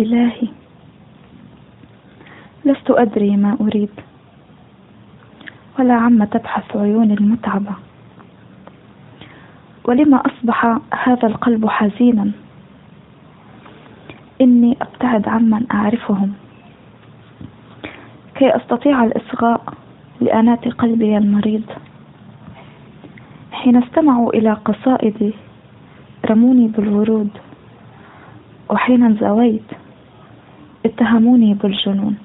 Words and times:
إلهي. 0.00 0.48
لست 2.64 2.90
أدري 2.90 3.36
ما 3.36 3.56
أريد. 3.60 3.90
ولا 5.78 5.94
عم 5.94 6.24
تبحث 6.24 6.76
عيوني 6.76 7.14
المتعبة. 7.14 7.74
ولما 9.84 10.22
أصبح 10.26 10.78
هذا 11.04 11.28
القلب 11.28 11.66
حزينا؟ 11.66 12.30
إني 14.40 14.76
أبتعد 14.82 15.28
عمن 15.28 15.66
أعرفهم. 15.72 16.32
كي 18.34 18.56
أستطيع 18.56 19.04
الإصغاء 19.04 19.74
لأنات 20.20 20.68
قلبي 20.68 21.16
المريض. 21.16 21.64
حين 23.52 23.76
استمعوا 23.76 24.32
إلى 24.32 24.52
قصائدي 24.52 25.32
رموني 26.30 26.68
بالورود. 26.68 27.30
وحين 28.70 29.02
انزويت 29.02 29.79
اتهموني 30.84 31.54
بالجنون. 31.54 32.16